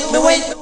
wait, 0.00 0.12
me 0.12 0.18
wait. 0.18 0.59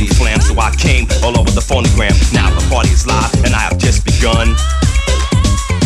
and 0.00 0.08
slam. 0.16 0.40
So 0.40 0.58
I 0.58 0.74
came 0.76 1.06
all 1.22 1.38
over 1.38 1.50
the 1.50 1.60
phonogram. 1.60 2.14
Now 2.32 2.48
the 2.50 2.66
party 2.68 2.90
is 2.90 3.06
live 3.06 3.32
and 3.44 3.54
I 3.54 3.60
have 3.60 3.78
just 3.78 4.04
begun 4.04 4.48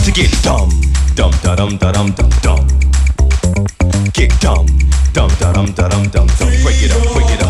to 0.04 0.10
get 0.12 0.30
dumb, 0.42 0.70
dumb, 1.14 1.32
da 1.42 1.56
dum, 1.56 1.76
da 1.76 1.92
dum, 1.92 2.12
dum, 2.12 2.30
dumb. 2.42 2.66
Get 4.12 4.30
dumb, 4.40 4.66
dumb, 5.12 5.30
da 5.40 5.52
dum, 5.52 5.72
da 5.72 5.88
dum, 5.88 6.04
dum, 6.08 6.26
dum. 6.38 6.48
Break 6.62 6.82
it 6.82 6.92
up, 6.92 7.02
break 7.12 7.30
it 7.30 7.42
up. 7.42 7.43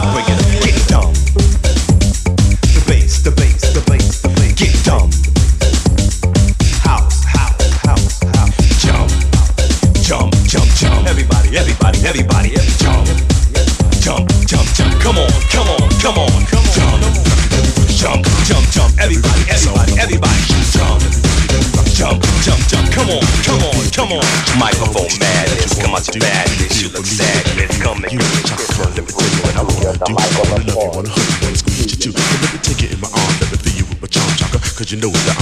look 26.15 26.23
bad, 26.23 26.49
miss, 26.61 26.83
you 26.83 26.89
look 26.91 27.07
sad, 27.07 27.43
miss, 27.57 27.83
come 27.83 28.05
and 28.05 28.13
do 28.13 28.19
it. 28.19 28.35
Let 28.95 29.03
me 29.03 29.11
tell 29.11 29.31
you 29.35 29.41
what 29.43 29.57
I 29.57 29.63
wanna 29.63 29.99
do. 29.99 30.15
I 30.15 30.27
wanna 30.39 30.55
love 30.55 30.67
you, 30.67 30.77
wanna 30.77 31.09
hug 31.11 31.27
you, 31.27 31.39
wanna 31.43 31.57
squeeze 31.59 31.91
you 31.91 31.99
too. 31.99 32.13
So 32.15 32.35
let 32.39 32.53
me 32.55 32.59
take 32.63 32.83
it 32.87 32.93
in 32.95 33.01
my 33.01 33.11
arms, 33.11 33.41
let 33.41 33.51
me 33.51 33.59
feel 33.59 33.75
you 33.83 33.87
with 33.91 34.01
my 34.03 34.09
charm, 34.09 34.31
chaka, 34.39 34.59
cause 34.79 34.93
you 34.93 34.99
know 35.01 35.11
that 35.11 35.34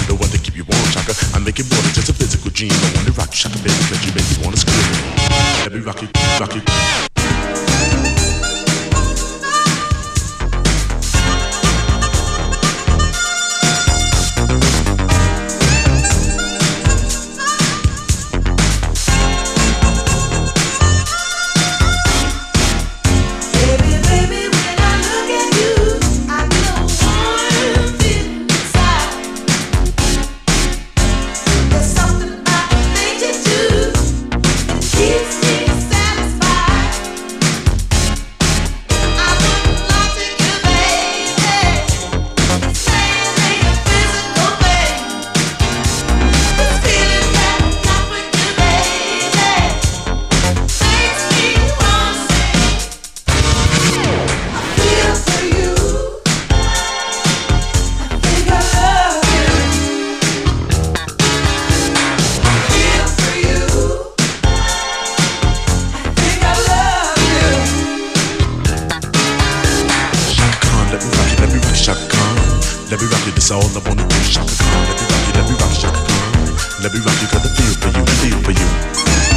Let 76.82 76.92
me 76.92 76.98
rock 76.98 77.14
you, 77.22 77.28
got 77.28 77.44
the 77.44 77.48
feel 77.48 77.74
for 77.78 77.96
you, 77.96 78.04
feel 78.18 78.42
for 78.42 78.50
you. 78.50 79.31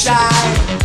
shy. 0.00 0.79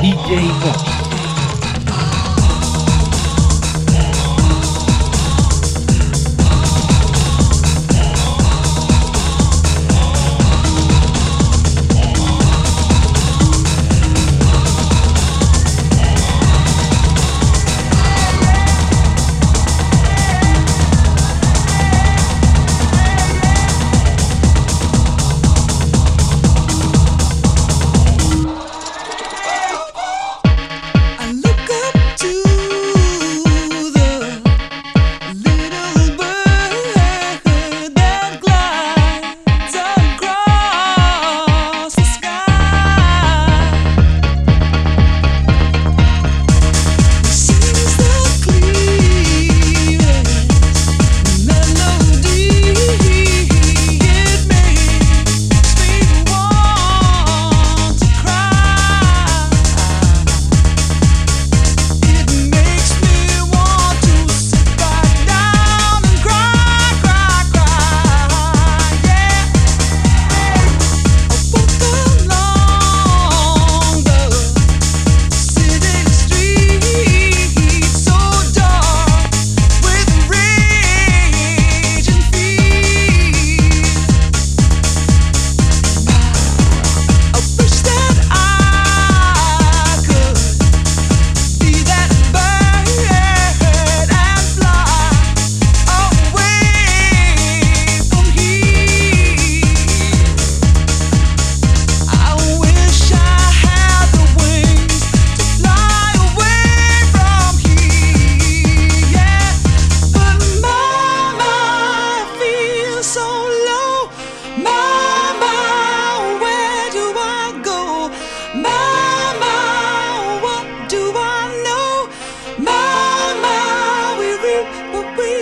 DJ 0.00 0.48
Pop. 0.62 1.09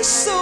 so 0.09 0.38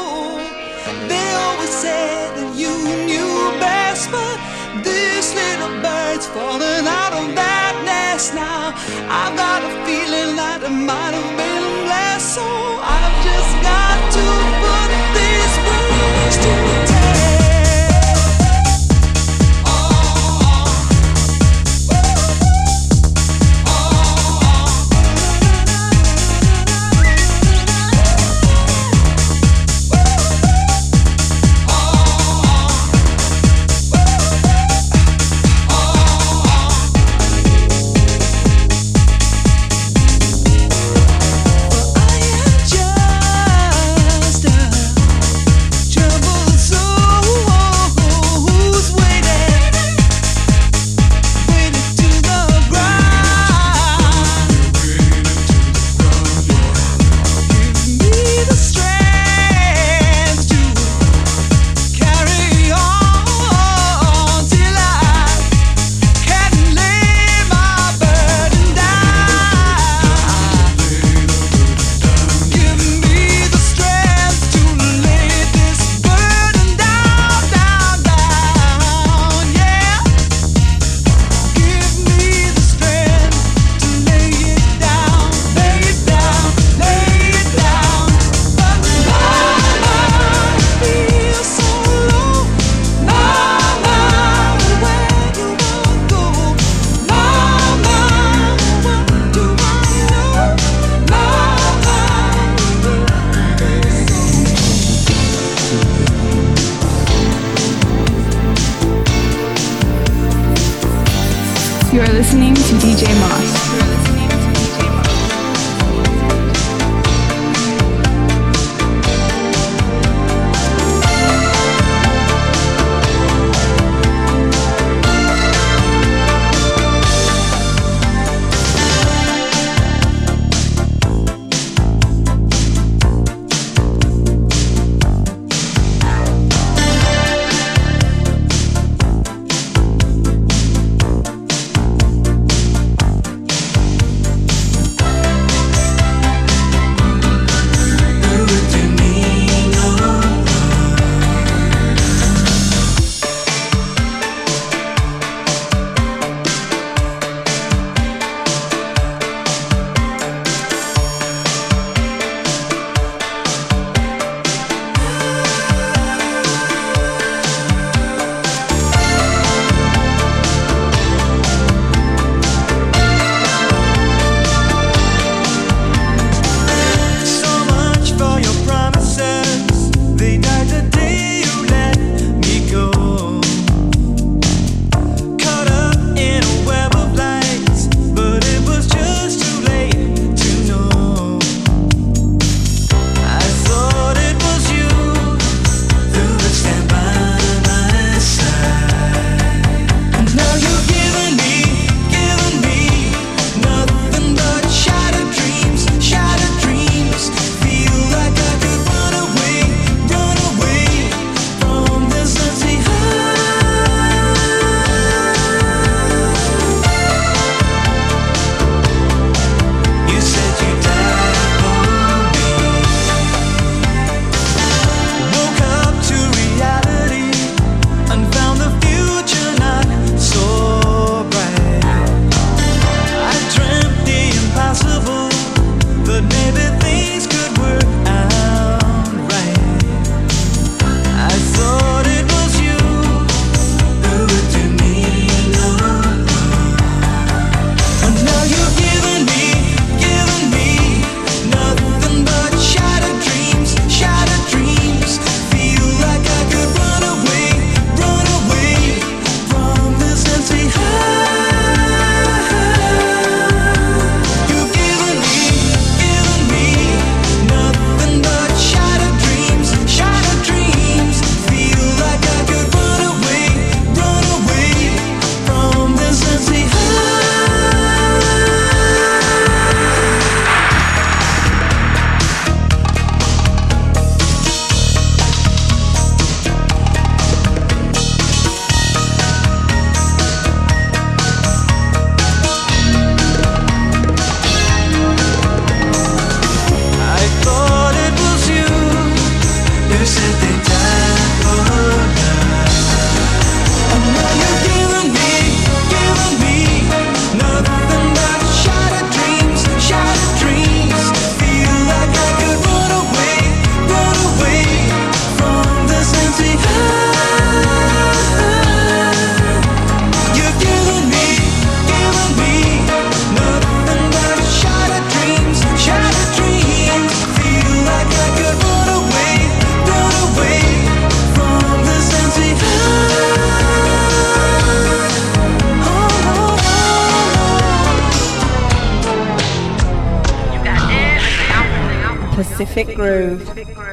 Pacific 342.77 342.95
Groove. 342.95 343.86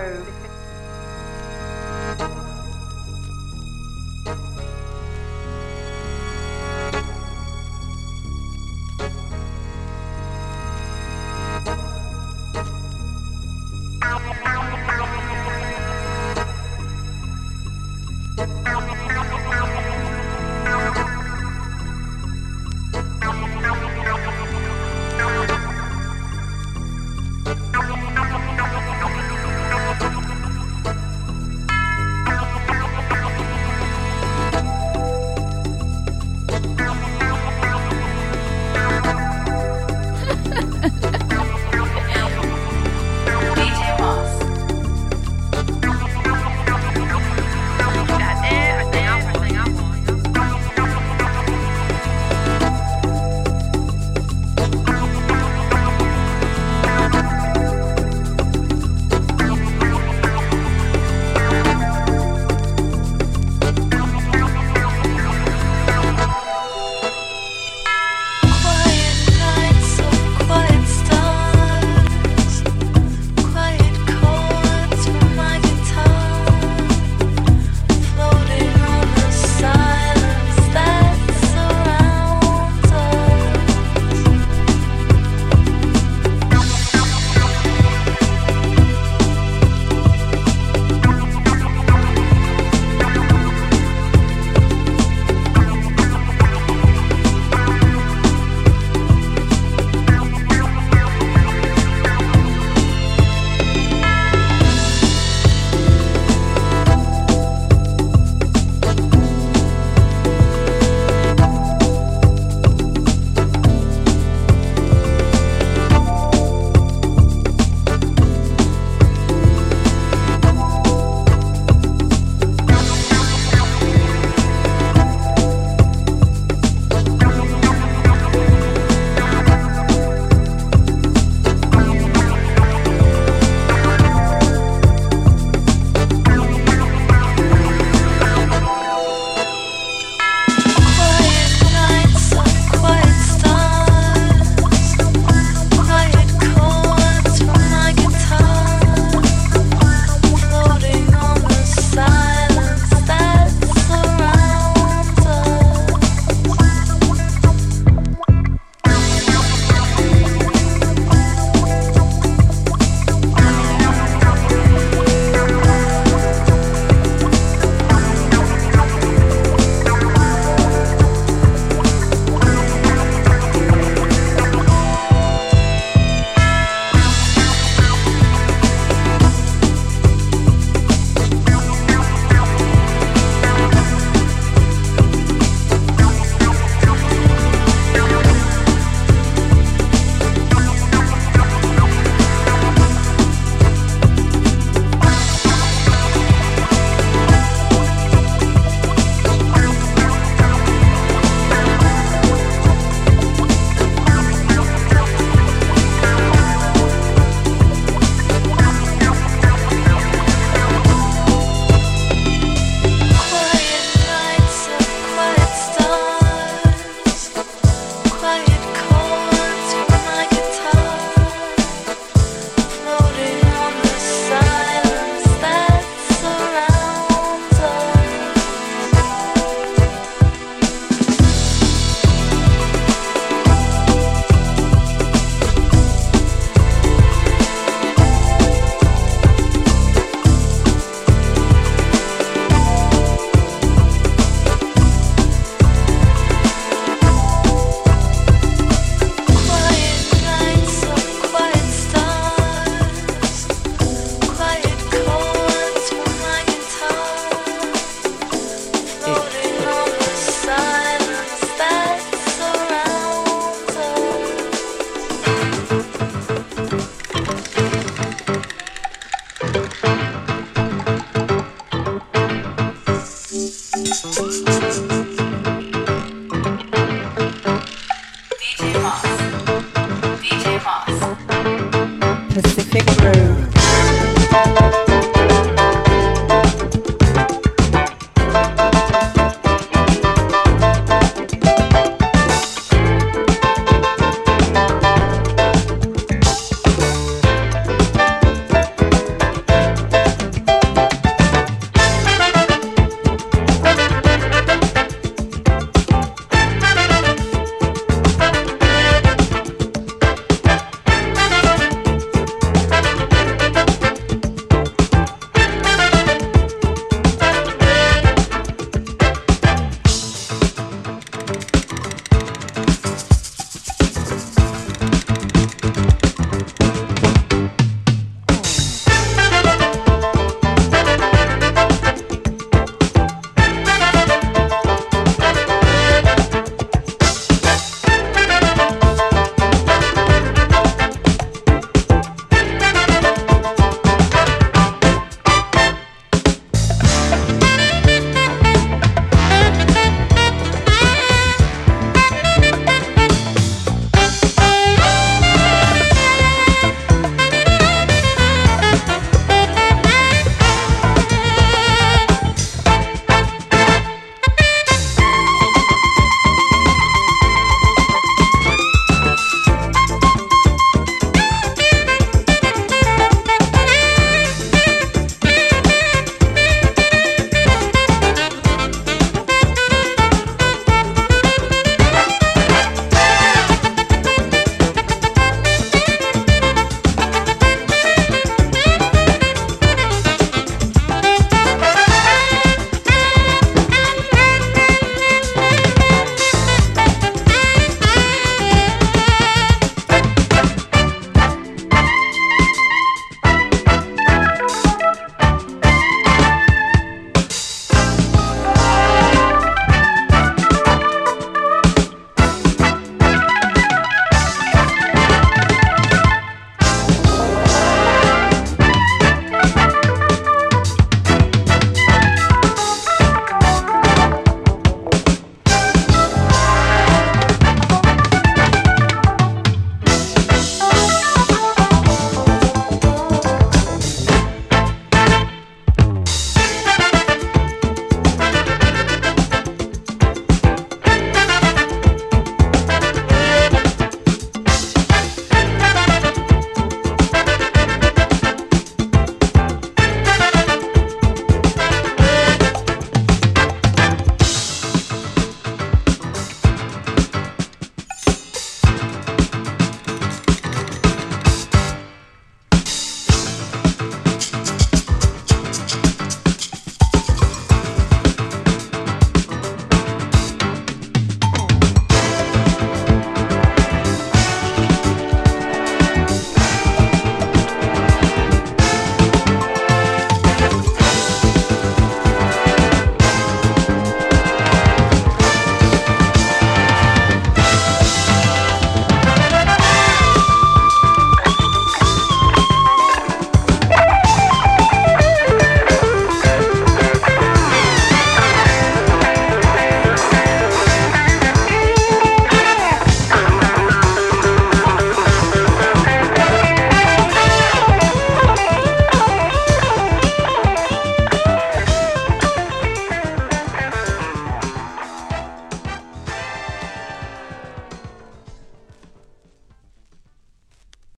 Thank. 273.94 274.53